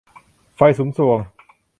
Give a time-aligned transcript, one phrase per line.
[0.55, 1.19] ไฟสุมทรวง